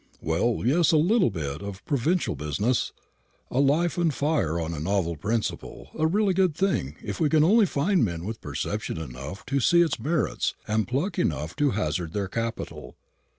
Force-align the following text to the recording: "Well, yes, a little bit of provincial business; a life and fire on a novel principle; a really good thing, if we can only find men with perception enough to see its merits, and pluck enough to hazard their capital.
"Well, 0.19 0.63
yes, 0.65 0.91
a 0.91 0.97
little 0.97 1.29
bit 1.29 1.61
of 1.61 1.85
provincial 1.85 2.33
business; 2.35 2.91
a 3.51 3.59
life 3.59 3.99
and 3.99 4.11
fire 4.11 4.59
on 4.59 4.73
a 4.73 4.79
novel 4.79 5.15
principle; 5.15 5.91
a 5.93 6.07
really 6.07 6.33
good 6.33 6.55
thing, 6.55 6.95
if 7.03 7.19
we 7.19 7.29
can 7.29 7.43
only 7.43 7.67
find 7.67 8.03
men 8.03 8.25
with 8.25 8.41
perception 8.41 8.97
enough 8.97 9.45
to 9.45 9.59
see 9.59 9.81
its 9.83 9.99
merits, 9.99 10.55
and 10.67 10.87
pluck 10.87 11.19
enough 11.19 11.55
to 11.57 11.69
hazard 11.77 12.13
their 12.13 12.27
capital. 12.27 12.95